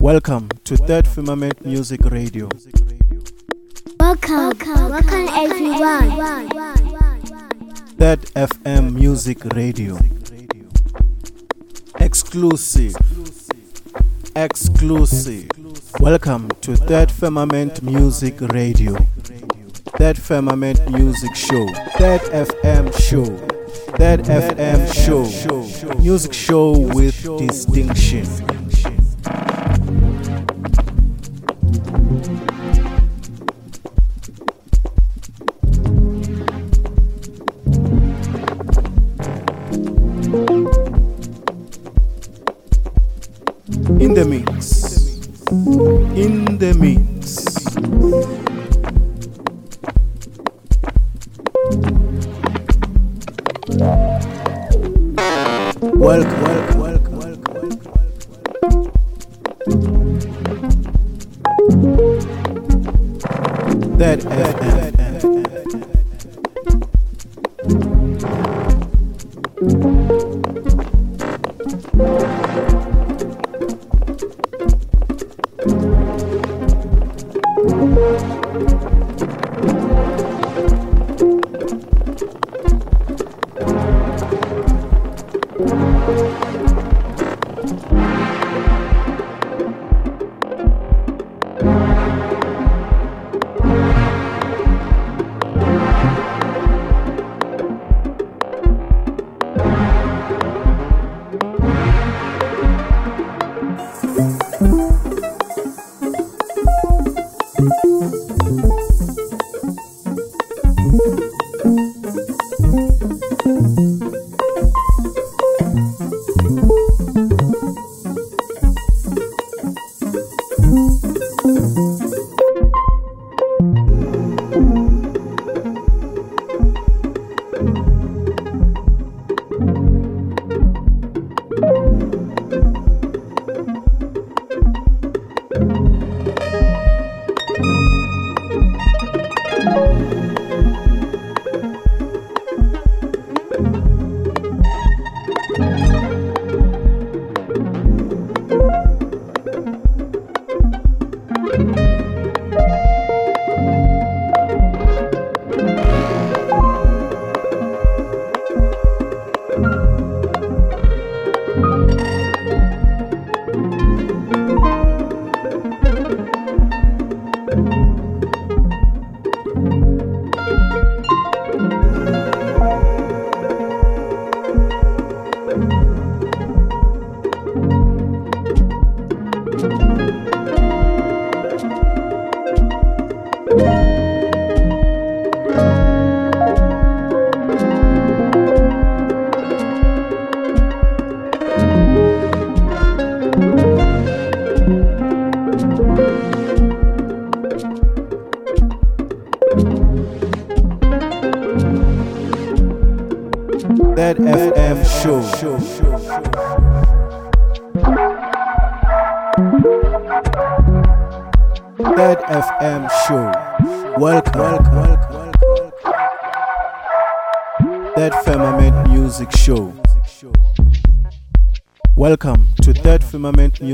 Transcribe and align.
Welcome 0.00 0.48
to 0.62 0.76
Third 0.76 1.08
Firmament 1.08 1.66
Music 1.66 2.04
Radio. 2.04 2.48
Welcome, 3.98 4.36
welcome, 4.36 4.90
welcome 4.90 5.28
everyone. 5.30 6.48
Third 7.98 8.20
FM 8.36 8.94
Music 8.94 9.44
Radio. 9.56 9.98
Exclusive. 11.98 12.94
Exclusive. 14.36 15.48
Welcome 15.98 16.48
to 16.60 16.76
Third 16.76 17.10
Firmament 17.10 17.82
Music 17.82 18.40
Radio. 18.40 18.94
Third 19.98 20.16
Firmament 20.16 20.88
Music 20.92 21.34
Show. 21.34 21.66
Third 21.96 22.20
FM 22.20 22.96
Show. 23.00 23.24
Third 23.96 24.20
FM 24.20 24.94
Show. 24.94 25.98
Music 25.98 26.32
show 26.32 26.70
with 26.94 27.20
distinction. 27.38 28.57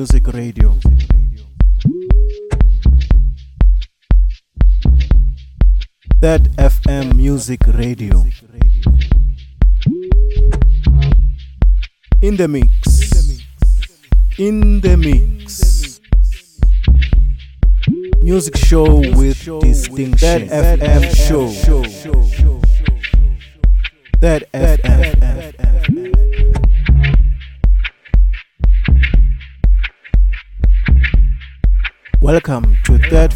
Music 0.04 0.28
Radio. 0.34 0.83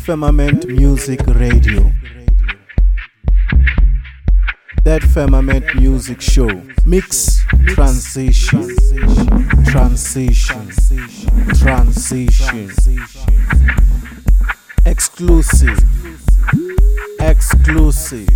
Firmament 0.09 0.67
Music 0.67 1.21
Radio. 1.27 1.93
Third 4.83 5.05
Firmament 5.05 5.75
Music 5.75 6.23
Show. 6.23 6.49
Mix 6.87 7.45
transition. 7.67 8.75
Transition. 9.67 10.67
Transition. 11.53 12.71
Exclusive. 14.87 15.79
Exclusive. 17.21 18.29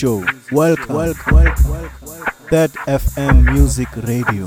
Show. 0.00 0.24
Welcome. 0.50 0.94
Welcome. 0.96 1.34
Welcome. 1.34 2.24
Third 2.48 2.72
FM 2.88 3.52
Music 3.52 3.88
Radio. 4.08 4.46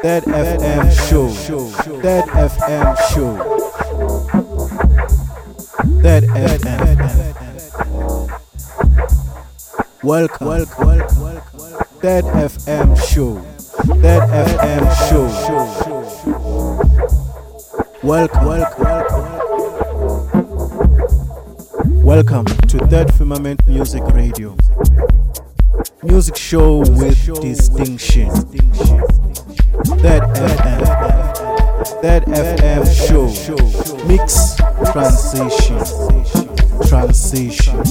Third 0.00 0.24
FM 0.24 0.88
Show. 1.08 1.28
Third 2.00 2.24
FM 2.24 2.96
Show. 3.12 3.36
Third 6.00 6.24
FM. 6.24 6.96
Welcome. 10.02 10.46
Welcome. 10.48 11.02
Third 12.00 12.24
FM 12.24 12.96
Show. 12.96 13.36
Third 14.00 14.24
FM 14.48 14.84
Show. 15.04 15.28
Welcome. 18.02 18.46
Welcome. 18.46 18.91
Welcome 22.14 22.44
to 22.44 22.78
Third 22.88 23.10
Firmament 23.14 23.66
Music 23.66 24.02
Radio. 24.08 24.54
Music 26.02 26.36
show 26.36 26.80
with 26.80 27.40
distinction. 27.40 28.28
Third 29.96 30.22
FM. 30.36 30.82
Third 32.02 32.24
FM 32.24 32.84
show. 32.92 33.24
Mix 34.06 34.56
transition. 34.92 35.78
Transition. 36.86 37.82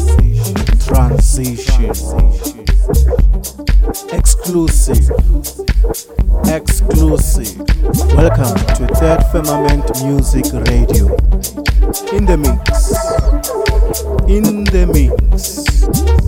Transition. 0.86 1.90
Exclusive. 4.14 5.10
Exclusive. 6.46 7.58
Welcome 8.14 8.56
to 8.76 8.88
Third 9.00 9.24
Firmament 9.32 9.90
Music 10.06 10.46
Radio. 10.70 11.08
In 12.16 12.28
the 12.28 12.38
mix. 12.38 13.11
In 14.30 14.64
the 14.64 14.86
mix. 14.88 16.21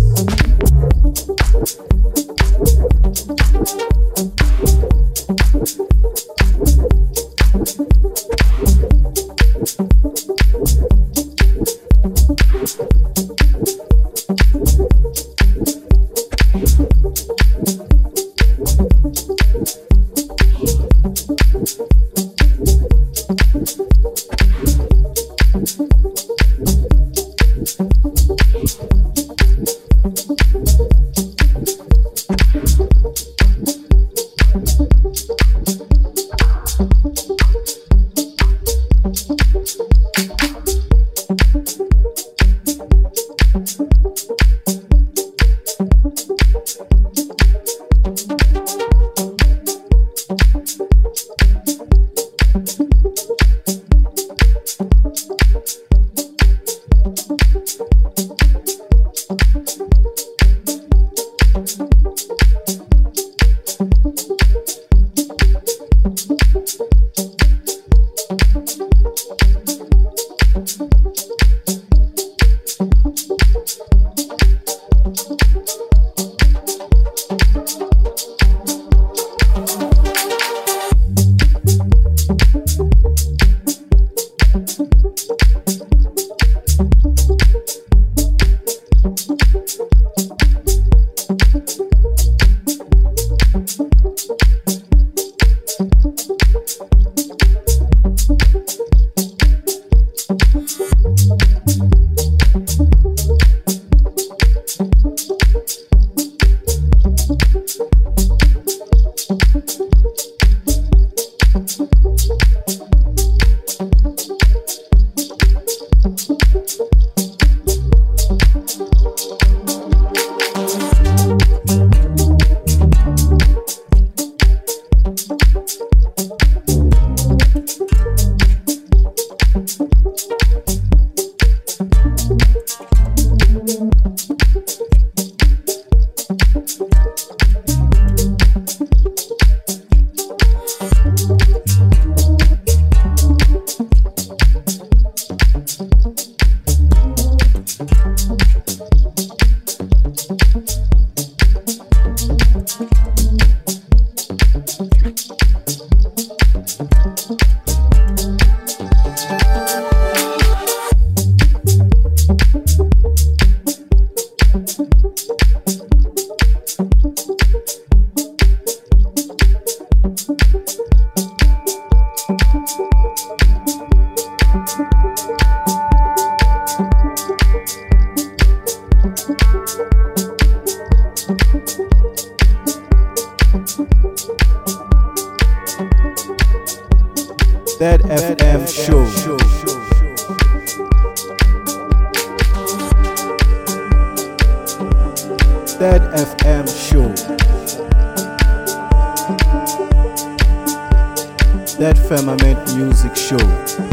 firmament 202.15 202.75
music 202.75 203.15
show. 203.15 203.92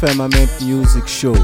Firmament 0.00 0.48
Music 0.64 1.08
Show. 1.08 1.34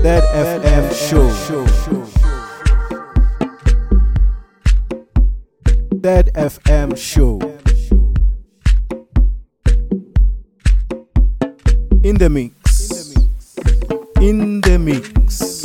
Third 0.00 0.24
FM 0.32 0.86
Show. 0.94 1.28
Third 6.00 6.30
FM 6.34 6.96
Show. 6.96 7.40
In 12.04 12.16
the 12.16 12.30
mix. 12.30 13.12
In 14.20 14.60
the 14.60 14.78
mix. 14.78 15.62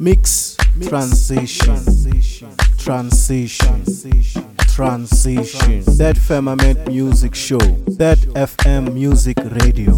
Mix 0.00 0.56
transition. 0.88 1.95
Transition. 2.86 3.82
Transition. 4.58 5.82
Third 5.82 6.16
Firmament 6.16 6.86
Music 6.86 7.34
Show. 7.34 7.58
Third 7.58 8.20
FM 8.36 8.94
Music 8.94 9.36
Radio. 9.38 9.90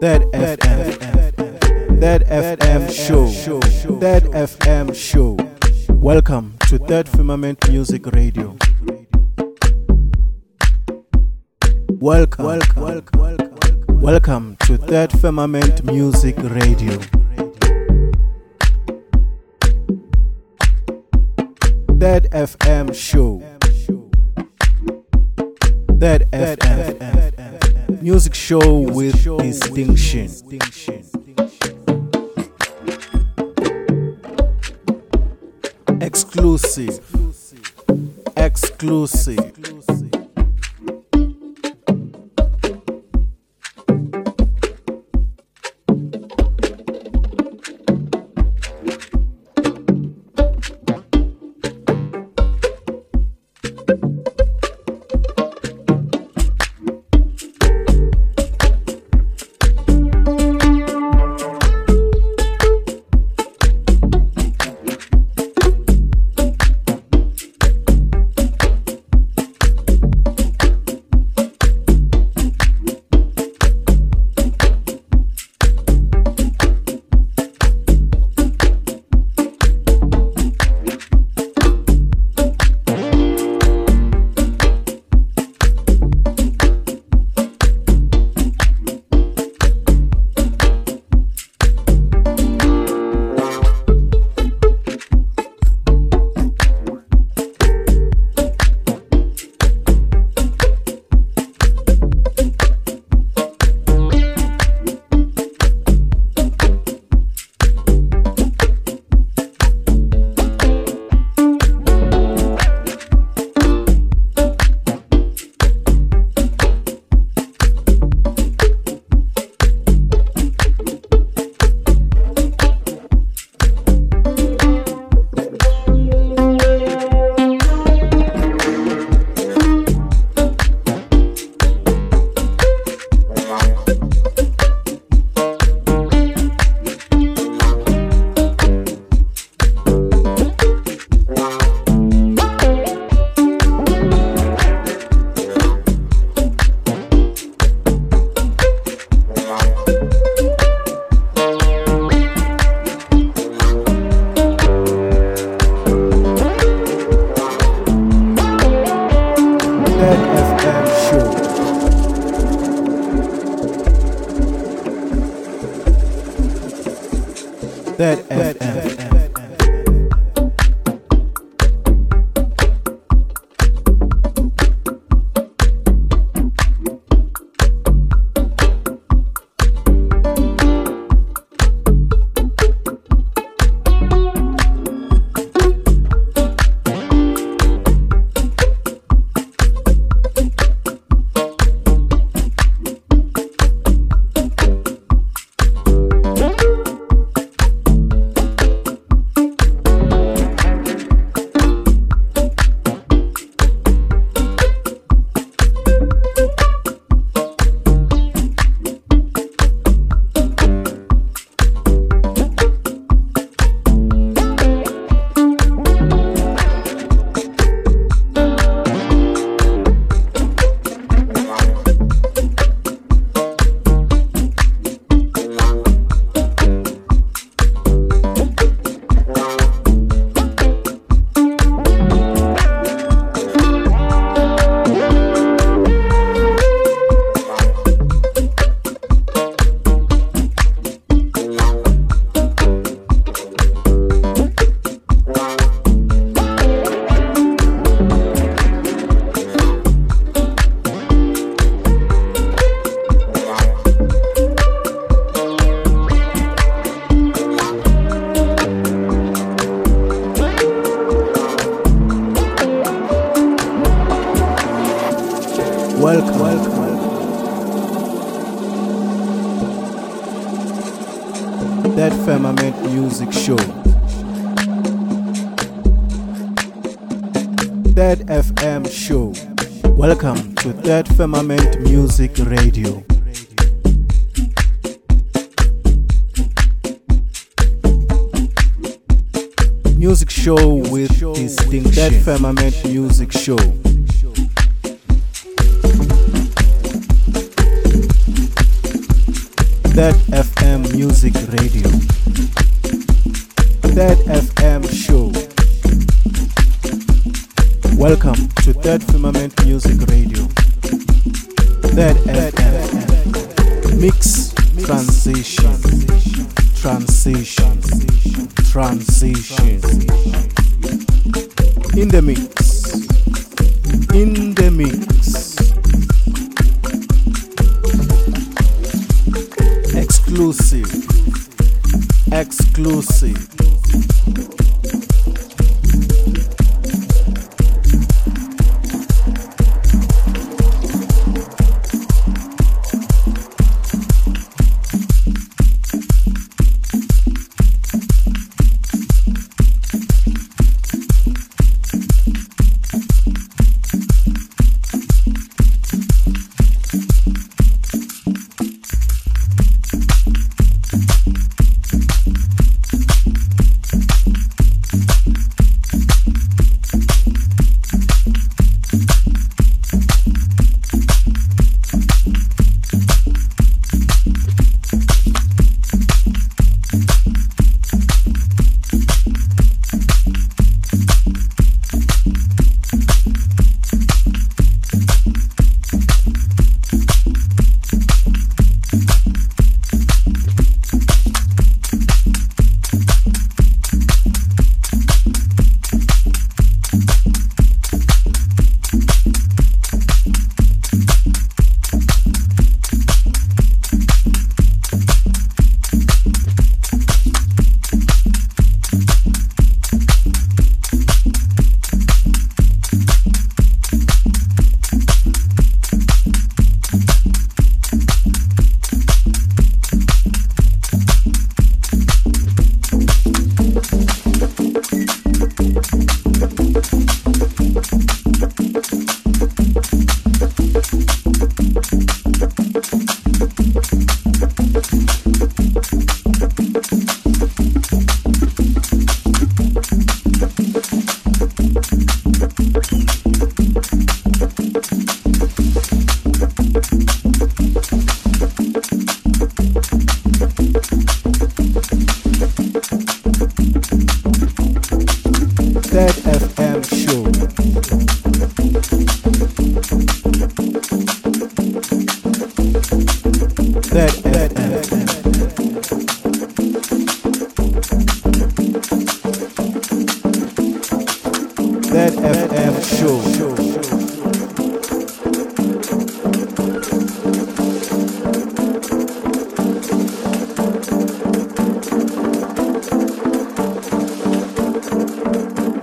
Third 0.00 0.22
FM. 0.32 2.00
Third 2.00 2.22
FM 2.24 2.90
Show. 2.90 3.26
Third 4.00 4.22
FM 4.32 4.94
Show. 4.94 5.36
Welcome 5.90 6.56
to 6.70 6.78
Third 6.78 7.06
Firmament 7.06 7.68
Music 7.68 8.06
Radio. 8.06 8.56
Welcome, 12.00 12.46
welcome, 12.46 13.36
welcome, 13.90 14.56
to 14.60 14.78
Third 14.78 15.12
Firmament 15.20 15.84
Music 15.84 16.36
Radio. 16.38 16.98
Third 21.98 22.30
FM 22.30 22.94
Show. 22.94 23.42
Third 25.98 26.30
FM 26.30 28.00
Music 28.00 28.34
Show 28.34 28.78
with 28.78 29.24
distinction. 29.38 30.30
Exclusive. 36.00 37.00
Exclusive. 38.36 40.17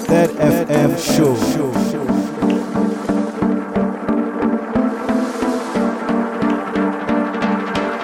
Third 0.08 0.30
FM 0.32 0.98
Show. 0.98 1.36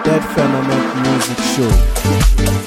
Third 0.03 0.23
Firmament 0.33 0.85
Music 1.03 1.37
Show. 1.53 2.60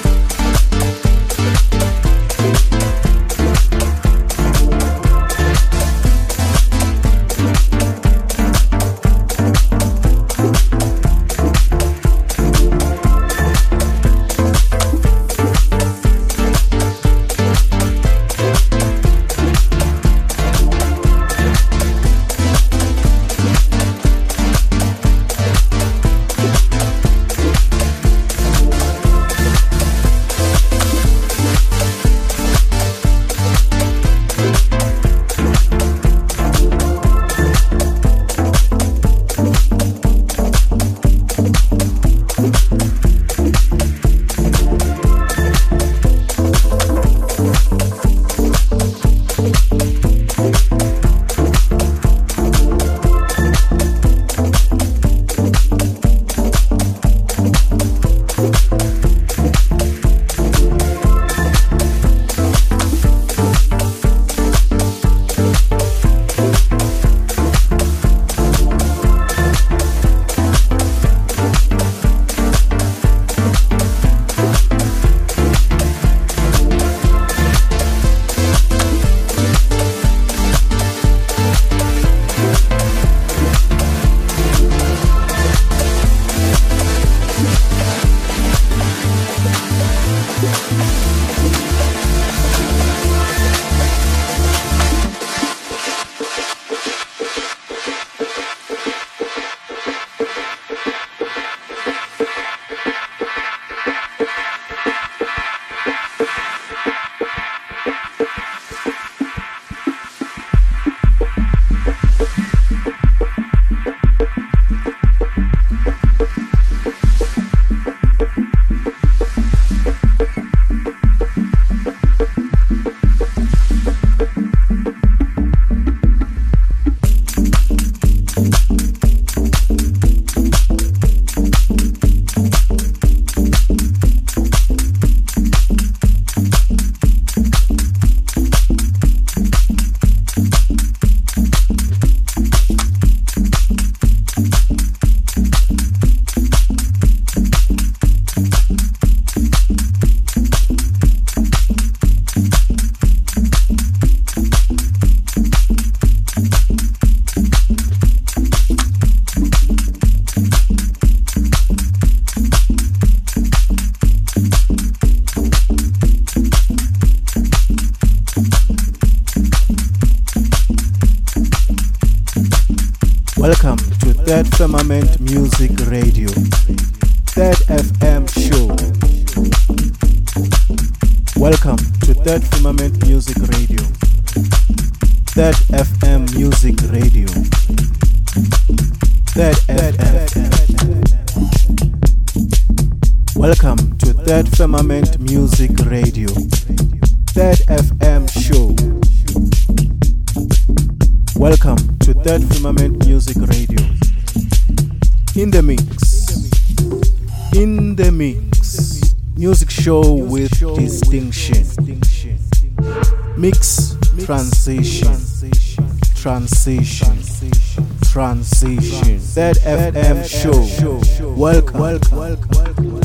transition. 216.65 217.85
Transition. 218.01 219.19
Third 219.19 219.57
FM 219.57 220.25
show. 220.25 221.29
Welcome. 221.35 221.79
Welcome 221.79 223.01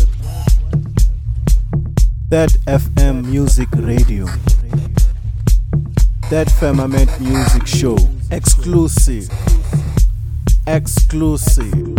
Third 2.30 2.52
FM 2.66 3.26
music 3.26 3.68
radio. 3.74 4.26
Third 6.30 6.50
Firmament 6.52 7.20
music 7.20 7.66
show. 7.66 7.98
Exclusive. 8.30 9.28
Exclusive. 10.66 11.89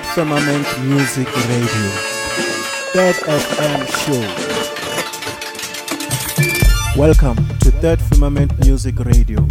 Third 0.00 0.14
Firmament 0.14 0.66
Music 0.84 1.28
Radio, 1.48 1.90
Third 2.94 3.16
FM 3.16 3.80
Show. 4.00 4.24
Welcome 6.98 7.36
to 7.58 7.70
Third 7.70 8.00
Firmament 8.00 8.58
Music 8.64 8.98
Radio, 9.00 9.46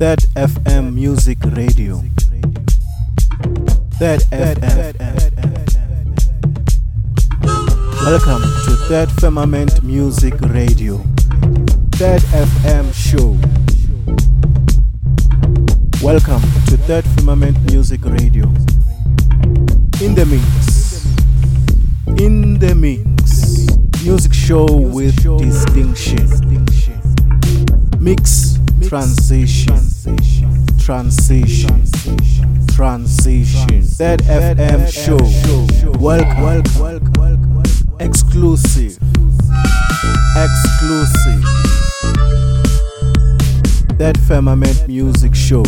Third 0.00 0.24
FM 0.34 0.92
Music 0.94 1.38
Radio, 1.44 2.02
Third 3.92 4.22
FM. 4.32 4.96
Welcome 8.02 8.42
to 8.64 8.76
Third 8.88 9.10
Firmament 9.20 9.82
Music 9.84 10.34
Radio, 10.40 10.96
Third 11.92 12.22
FM 12.22 12.92
Show. 12.92 13.36
Welcome 16.02 16.42
to 16.66 16.76
Third 16.76 17.04
Firmament 17.04 17.56
Music 17.70 18.04
Radio. 18.04 18.52
In 20.06 20.14
the 20.14 20.24
mix. 20.24 21.04
In 22.22 22.60
the 22.60 22.76
mix. 22.76 24.04
Music 24.04 24.32
show 24.32 24.64
with 24.64 25.16
distinction. 25.36 26.28
Mix 27.98 28.60
transition. 28.86 29.74
Transition. 30.78 31.82
Transition. 32.68 33.82
Third 33.82 34.20
FM 34.20 34.86
show. 34.86 35.18
Welcome. 35.98 36.62
Exclusive. 37.98 38.96
Exclusive. 40.36 41.42
Third 43.98 44.18
Firmament 44.20 44.86
Music 44.86 45.34
Show. 45.34 45.64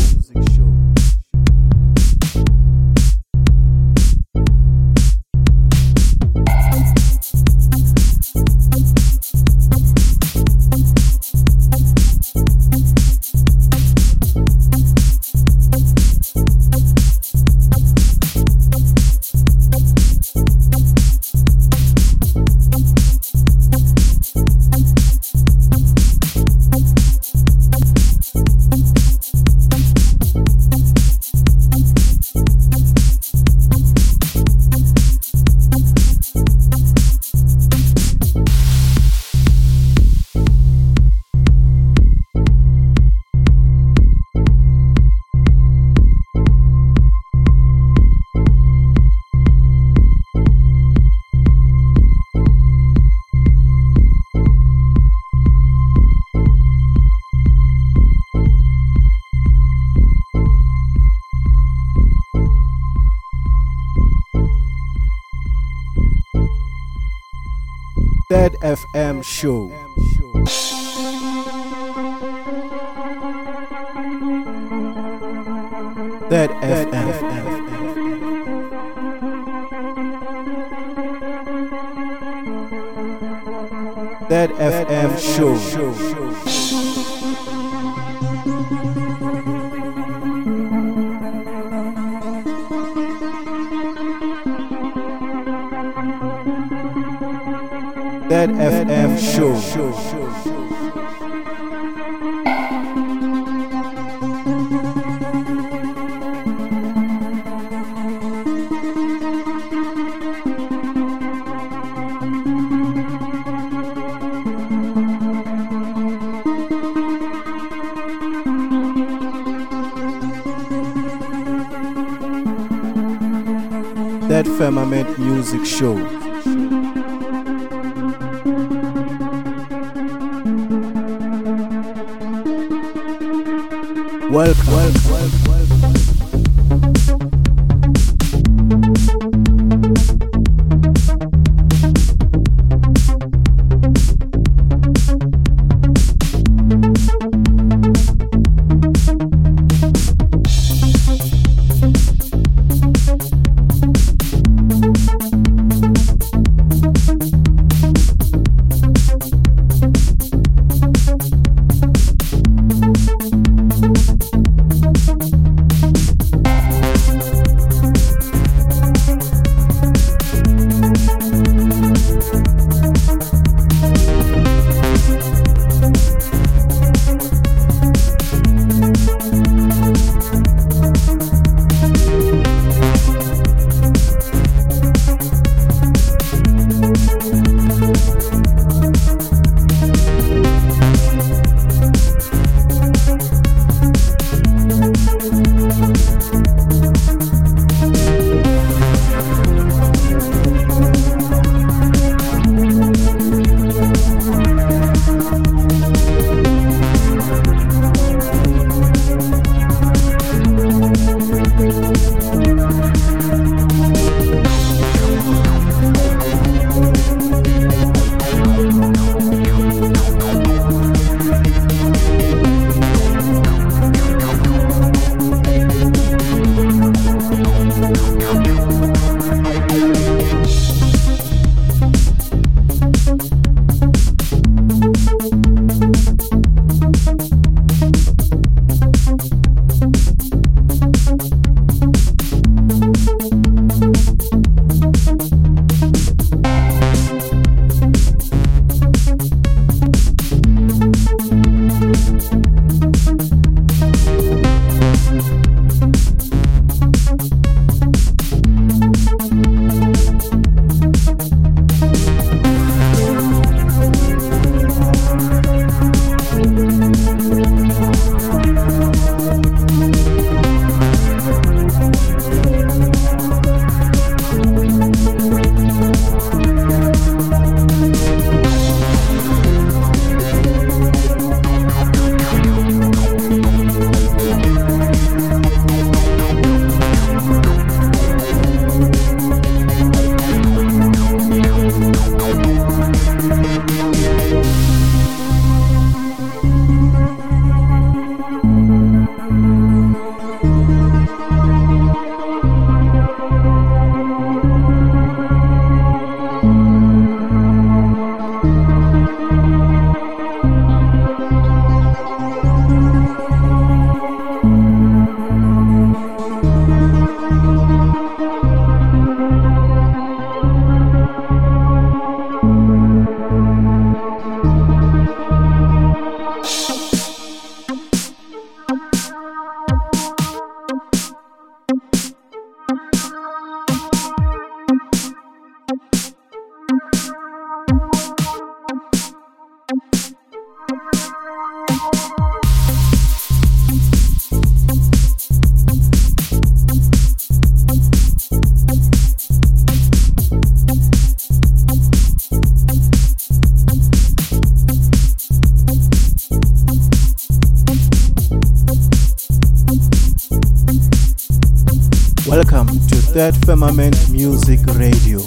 Third 363.19 363.35
Firmament 363.45 364.11
Music 364.11 364.61
Radio. 364.77 365.19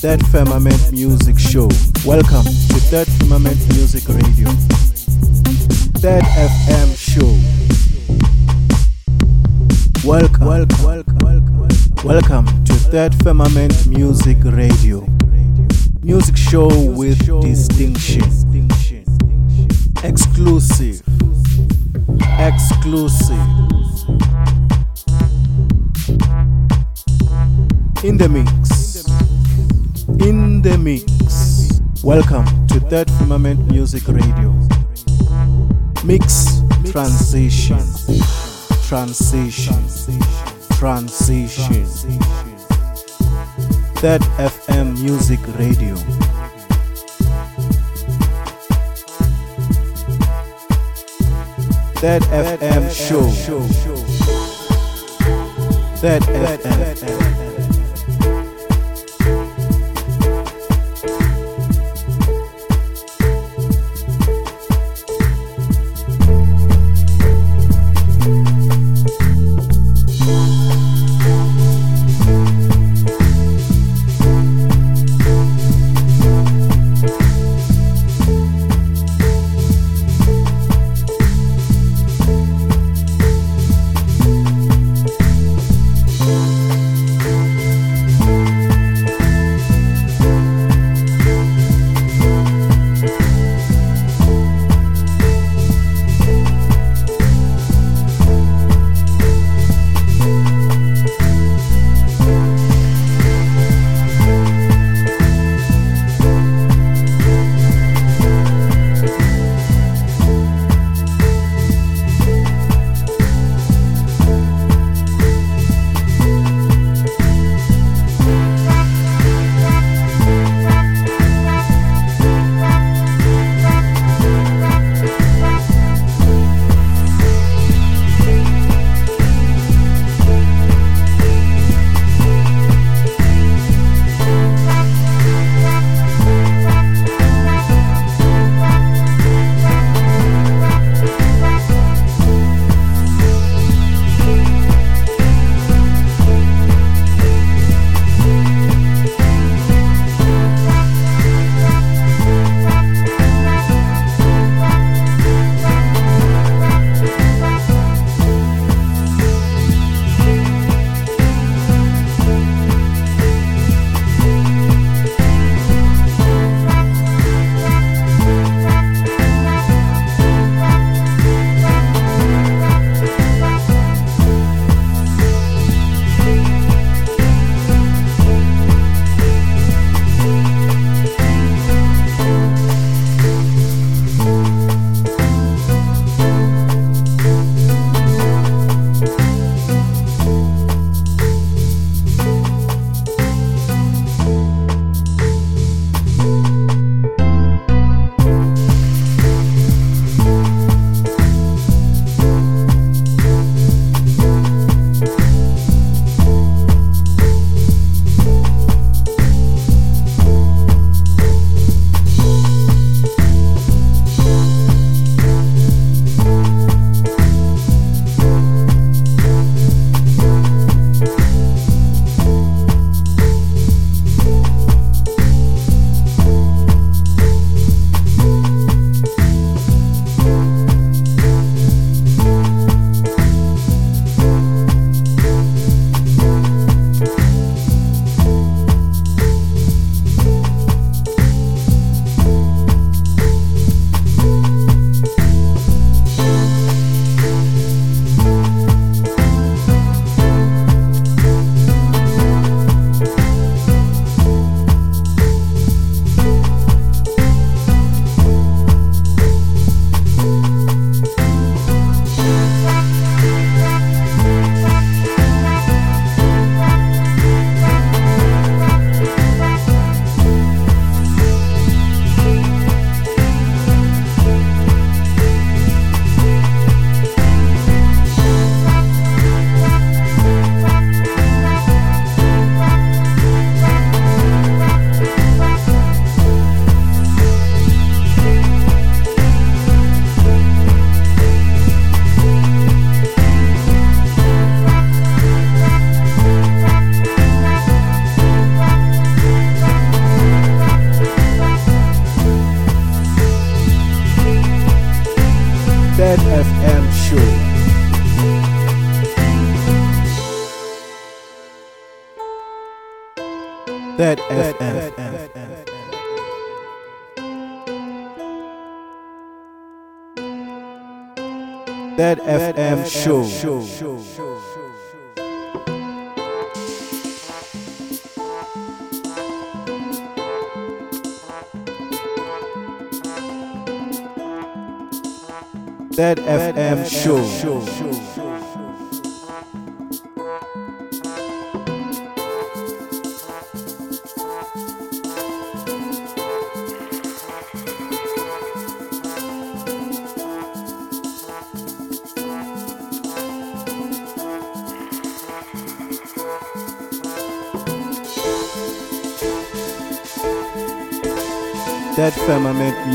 Third 0.00 0.26
Firmament 0.28 0.90
Music 0.90 1.38
Show. 1.38 1.68
Welcome 2.06 2.44
to 2.44 2.80
Third 2.88 3.06
Firmament 3.18 3.58
Music 3.74 4.08
Radio. 4.08 4.48
Third 6.00 6.24
FM 6.24 6.96
Show. 6.96 7.28
Welcome, 10.08 10.46
welcome, 10.46 10.82
welcome, 10.82 11.18
welcome, 11.18 11.68
welcome 12.02 12.64
to 12.64 12.72
Third 12.72 13.14
Firmament 13.22 13.86
Music 13.86 14.38
Radio. 14.44 15.06
Music 16.02 16.38
show 16.38 16.68
with 16.68 17.18
distinction. 17.42 18.24
Exclusive. 20.02 21.02
Exclusive. 22.38 23.55
In 28.16 28.22
the 28.22 28.28
mix. 28.30 29.04
In 30.26 30.62
the 30.62 30.78
mix. 30.78 31.82
Welcome 32.02 32.46
to 32.68 32.80
Third 32.80 33.10
Firmament 33.10 33.70
Music 33.70 34.08
Radio. 34.08 34.54
Mix 36.02 36.62
transition. 36.90 37.76
Transition. 38.86 39.84
Transition. 40.78 41.84
Third 44.00 44.22
FM 44.40 44.98
Music 45.02 45.40
Radio. 45.58 45.96
Third 52.00 52.22
FM 52.22 52.90
Show. 52.94 53.28
Third 56.00 56.22
FM. 56.22 57.25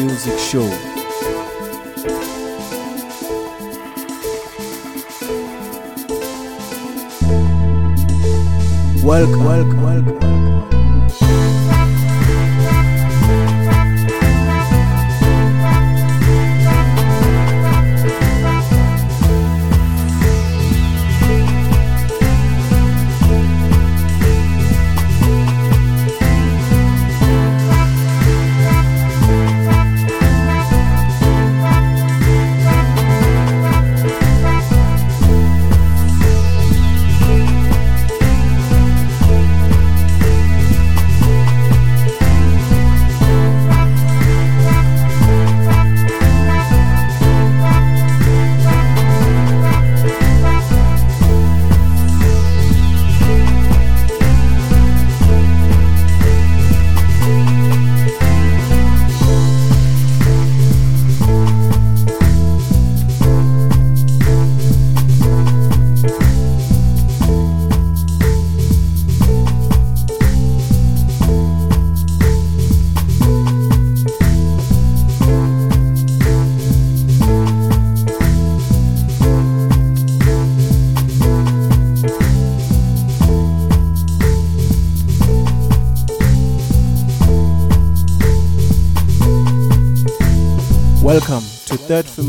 Music 0.04 0.40
Show. 0.40 0.68
Welcome, 9.04 9.44
welcome, 9.46 9.84
welcome. 9.84 10.21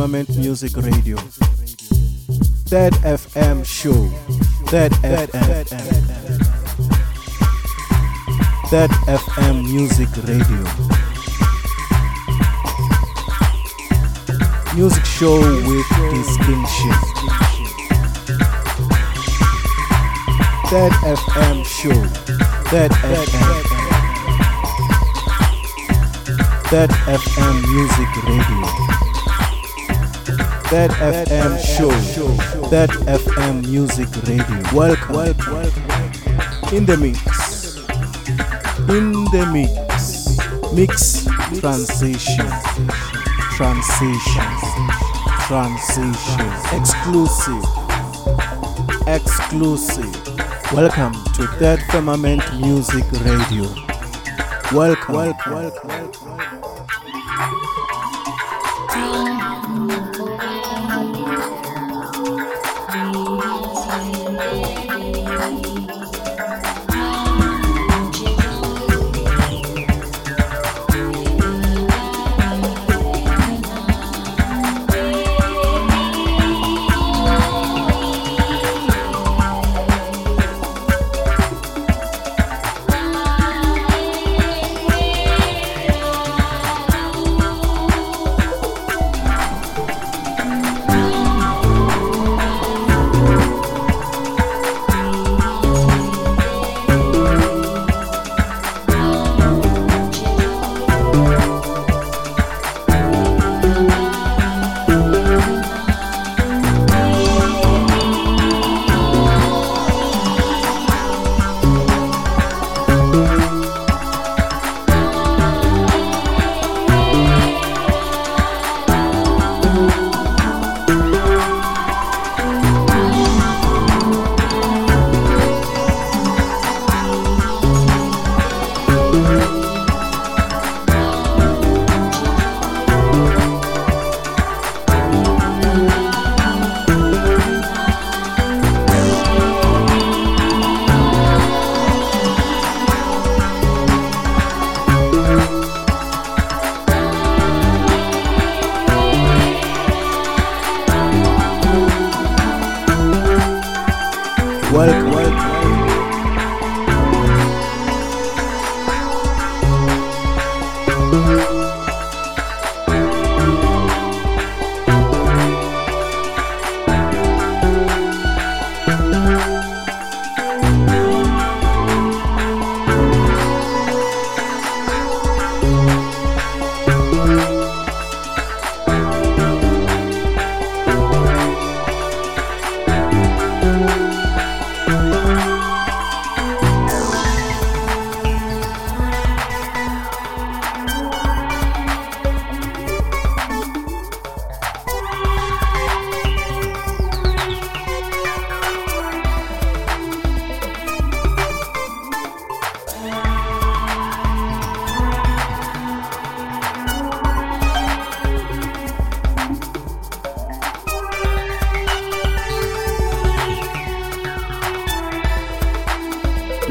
Firmament 0.03 0.37
Music 0.37 0.77
Radio. 0.79 1.17
Third 2.67 2.93
FM 3.05 3.65
show. 3.65 4.09
Third 4.67 4.91
FM. 4.95 5.69
Third 8.67 8.91
FM 9.07 9.63
Music 9.63 10.09
Radio. 10.27 10.65
Music 14.75 15.05
show 15.05 15.39
with 15.39 15.89
distinction. 16.11 16.95
Third 20.67 20.93
FM 21.15 21.65
show. 21.65 22.03
Third 22.73 22.91
FM. 22.91 23.63
Third 26.71 26.91
FM 26.91 27.55
Music 27.71 28.11
Radio. 28.27 28.82
Third 30.73 30.91
FM 30.93 31.59
Show. 31.61 31.91
Third 32.70 32.89
FM 33.05 33.68
Music 33.68 34.09
Radio. 34.27 34.75
Welcome. 34.75 35.16
In 36.75 36.87
the 36.87 36.97
mix. 36.97 37.77
In 38.89 39.12
the 39.29 39.45
mix. 39.53 40.39
Mix 40.73 41.27
transition. 41.61 42.49
Transition. 43.53 44.49
Transition. 45.45 46.49
Exclusive. 46.81 47.64
Exclusive. 49.07 50.73
Welcome 50.73 51.12
to 51.35 51.47
Third 51.59 51.83
Firmament 51.91 52.43
Music 52.62 53.05
Radio. 53.20 53.68
Welcome. 54.73 55.14
Welcome. 55.14 55.53
welcome, 55.53 55.89
welcome. 55.89 56.62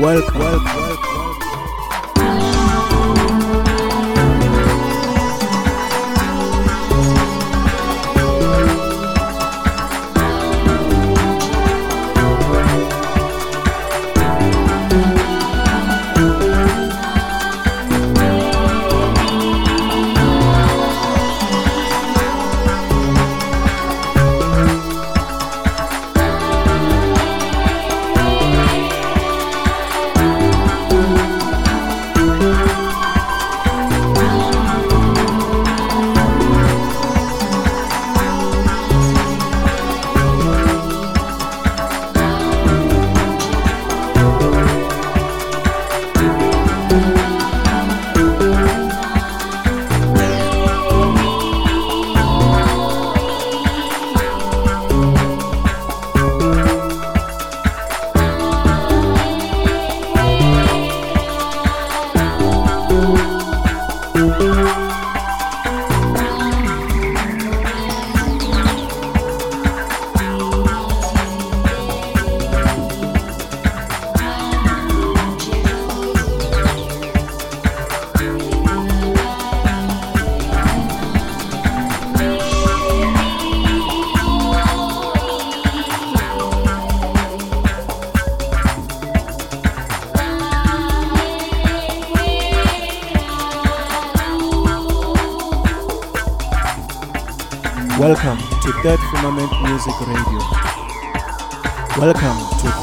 Welcome, 0.01 0.39
welcome, 0.39 1.10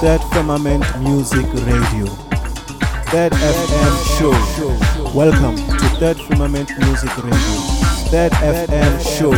Third 0.00 0.22
Firmament 0.32 0.84
Music 1.00 1.44
Radio. 1.66 2.06
Third 3.10 3.32
FM 3.32 3.94
Show. 4.14 4.30
Welcome 5.12 5.56
to 5.56 5.88
Third 5.98 6.18
Firmament 6.18 6.70
Music 6.78 7.16
Radio. 7.16 7.58
Third 8.06 8.30
FM 8.32 9.00
Show. 9.02 9.32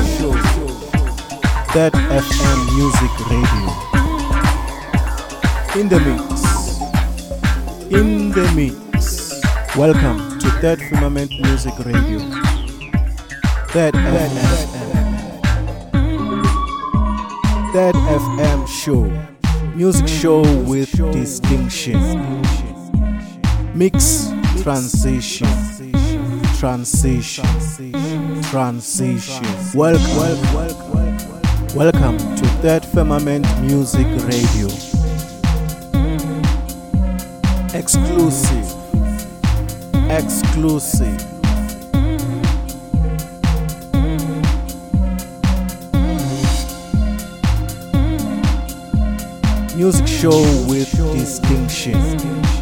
Third 1.72 1.94
FM 1.94 2.58
Music 2.76 3.12
Radio. 3.32 3.66
In 5.80 5.88
the 5.88 6.00
mix. 6.04 6.28
In 7.90 8.30
the 8.30 8.44
mix. 8.54 9.40
Welcome 9.74 10.38
to 10.40 10.50
Third 10.60 10.80
Firmament 10.90 11.30
Music 11.40 11.74
Radio. 11.78 12.20
Third 13.72 13.94
FM. 13.94 14.34
Third 17.72 17.94
FM 17.94 18.68
show. 18.68 19.29
Music 19.80 20.06
show 20.08 20.42
with 20.64 20.94
distinction. 21.10 21.96
Mix 23.74 24.28
transition. 24.60 25.48
Transition. 26.58 27.46
Transition. 28.42 29.46
Welcome, 29.74 30.16
welcome, 30.54 30.92
welcome. 30.92 31.74
Welcome 31.74 32.18
to 32.36 32.46
Third 32.60 32.84
Firmament 32.84 33.46
Music 33.62 34.06
Radio. 34.26 34.68
Exclusive. 37.72 38.66
Exclusive. 40.10 41.39
Music 49.80 50.06
show 50.06 50.42
with 50.68 50.94
distinction. 51.16 52.59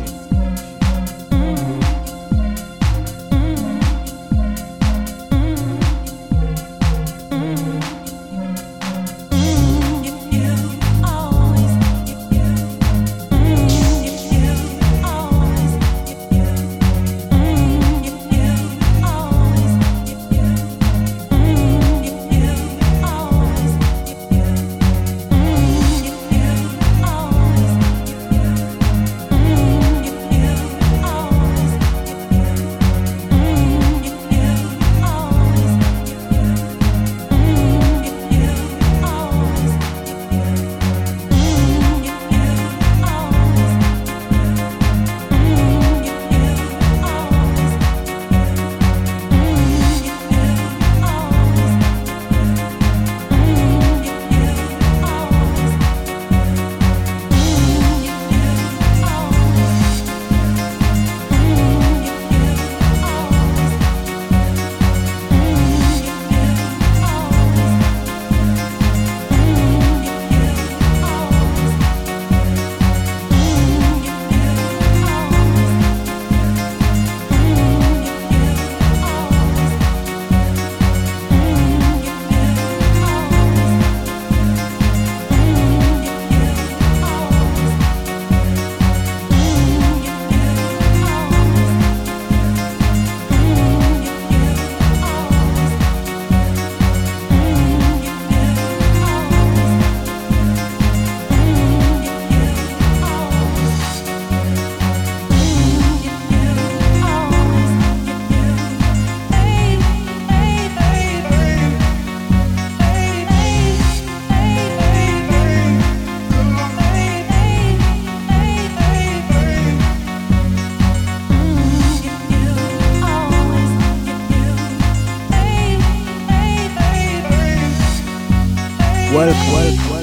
Welcome, 129.19 129.53
welcome. 129.53 129.98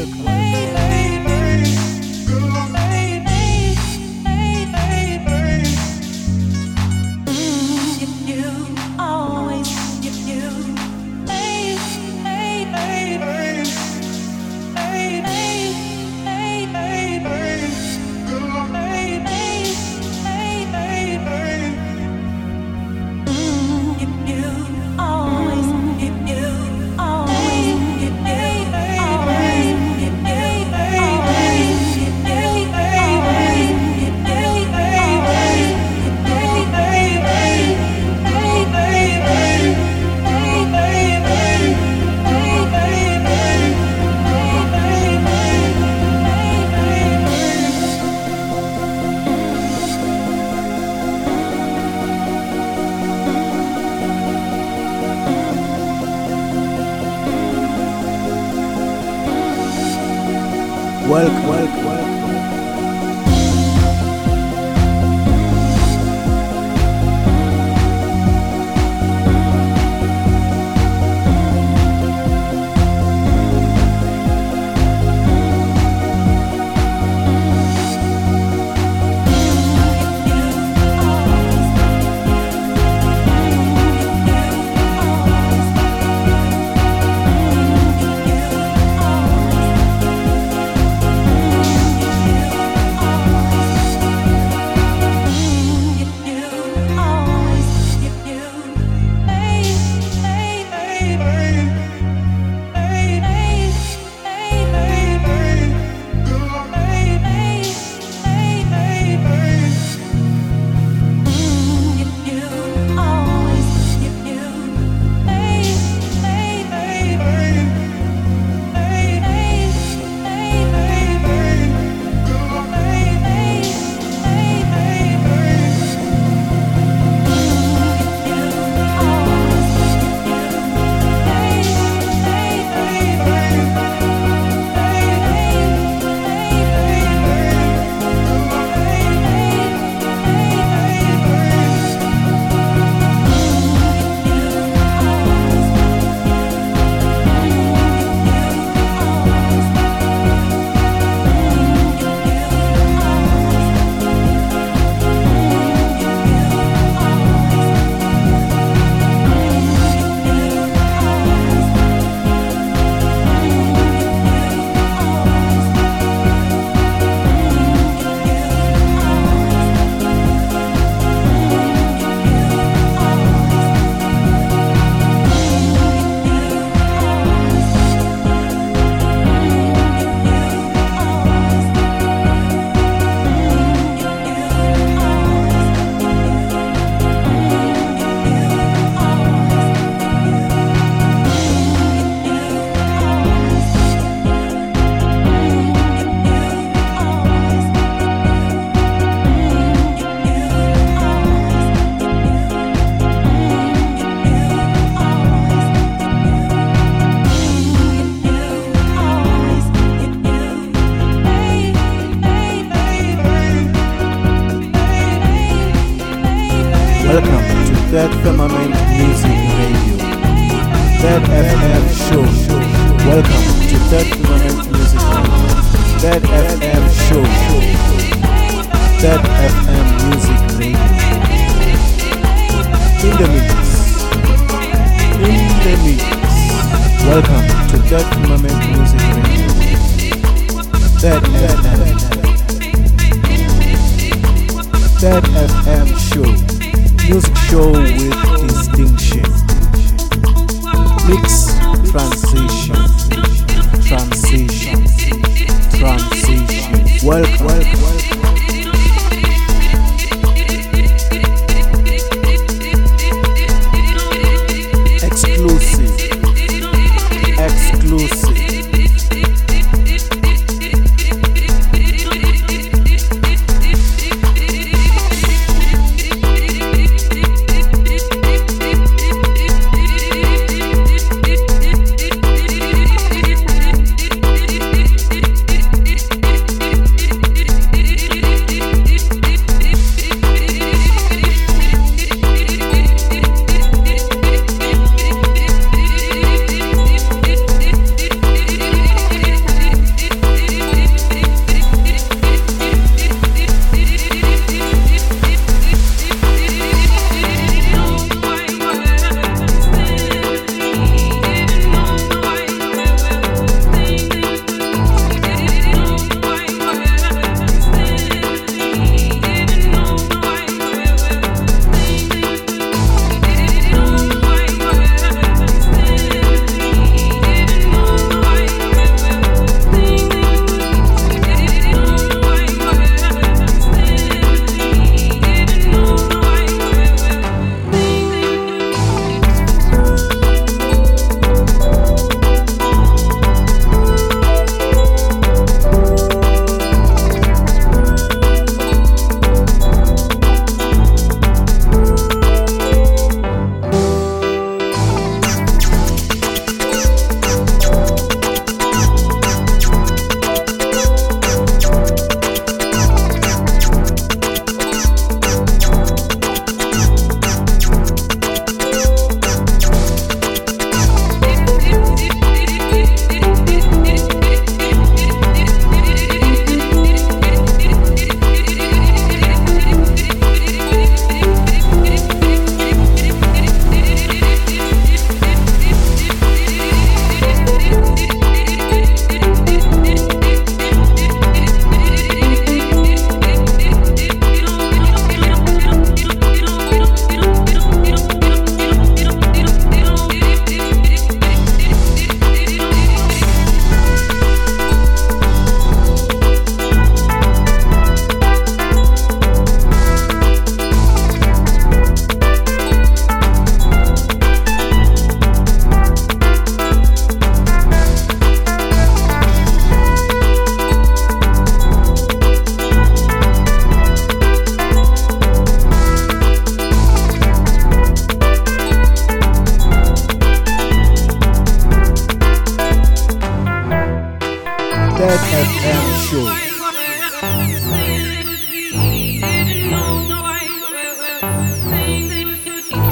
Damn 435.65 435.99
sure. 436.05 436.25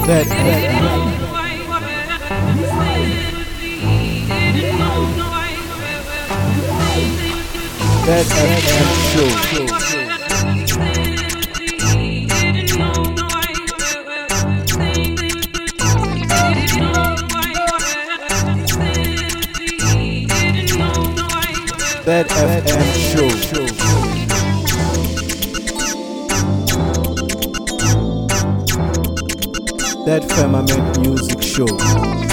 That, 0.08 0.26
that, 0.28 0.28
that. 0.28 1.24
That's, 8.06 8.30
that's, 8.30 9.90
sure. 9.92 10.03
Bed 22.06 22.28
FM 22.28 22.94
Show. 23.10 23.30
Third 30.06 30.32
Firmament 30.34 31.00
Music 31.00 31.42
Show. 31.42 32.33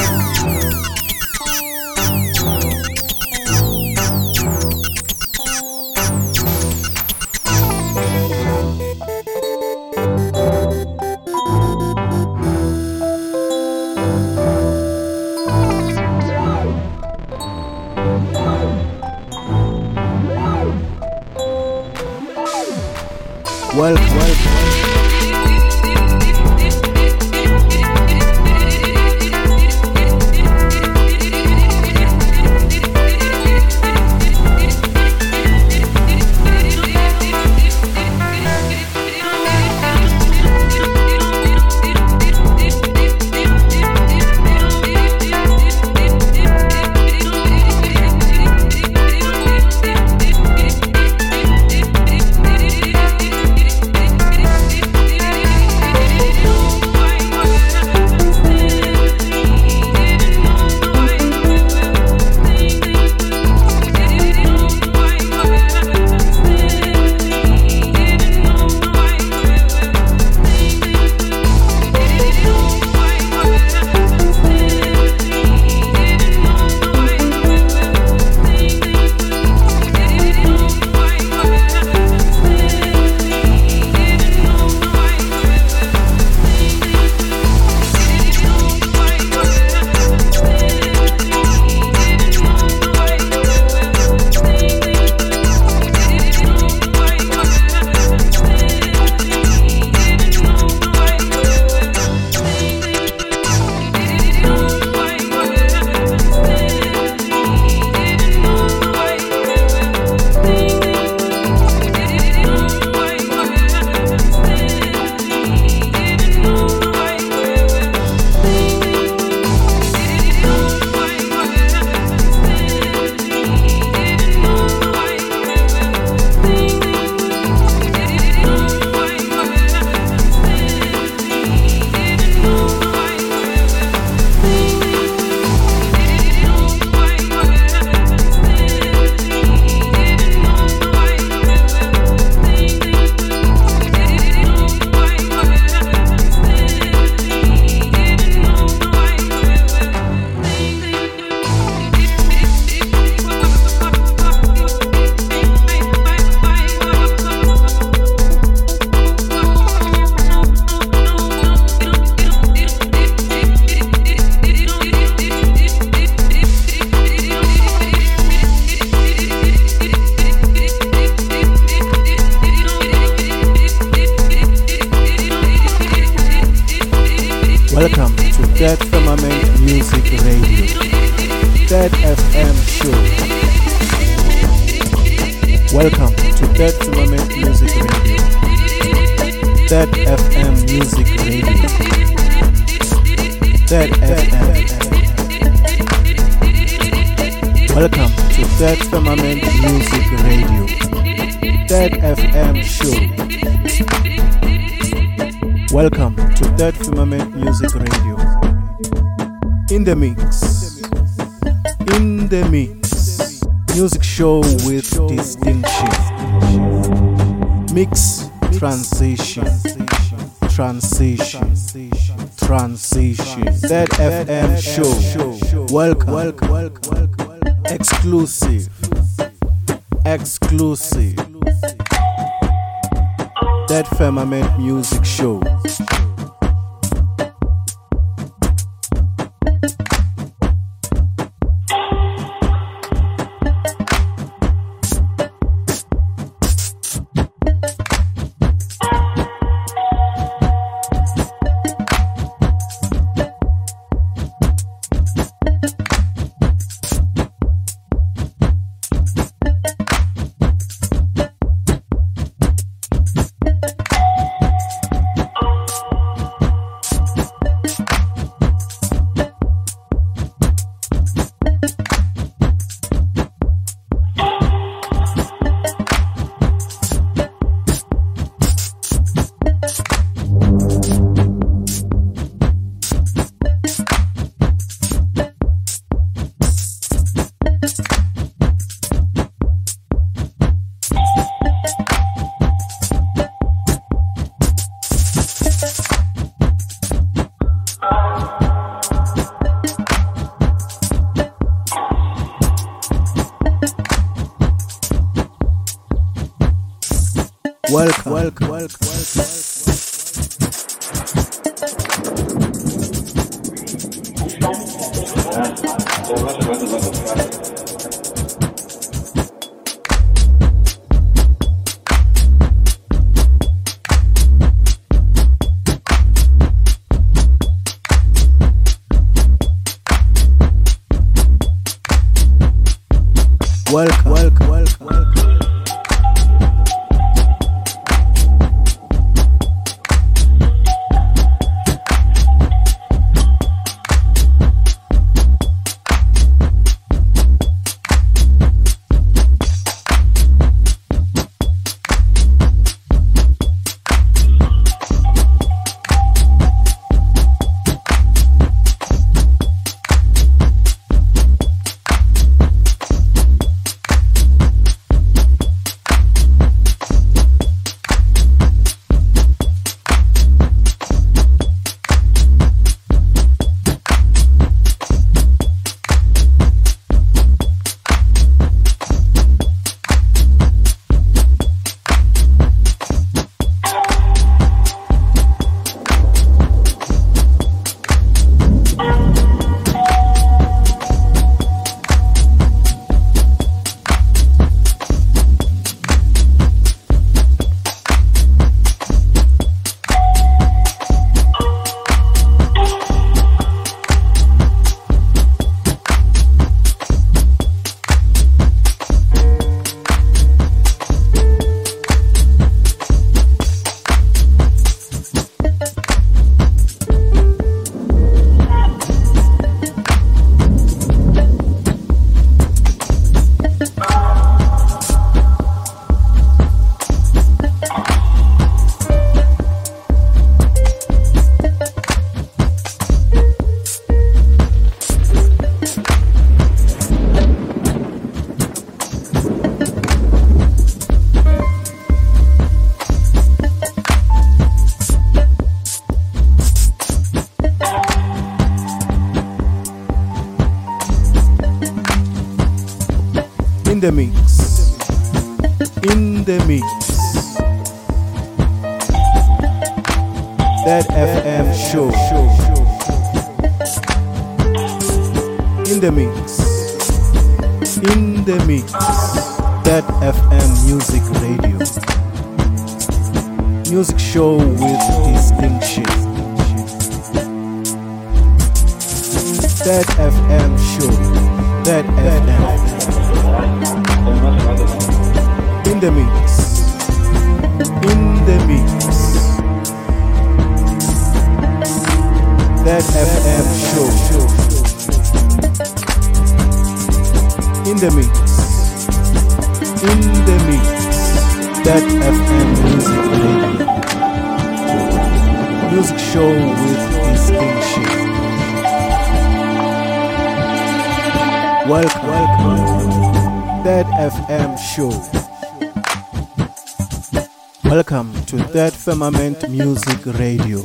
Music 519.51 520.07
Radio. 520.07 520.65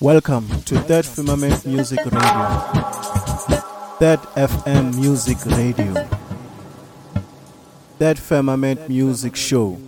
Welcome 0.00 0.48
to 0.64 0.76
Third 0.80 1.06
Firmament 1.06 1.64
Music 1.64 2.00
Radio. 2.04 2.48
Third 3.98 4.20
FM 4.34 4.94
Music 4.96 5.38
Radio. 5.46 5.94
Third 7.98 8.18
Firmament 8.18 8.88
Music 8.88 9.36
Show. 9.36 9.78